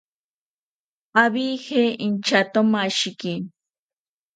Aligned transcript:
Abije 1.23 1.81
intyatomashiki 2.05 3.33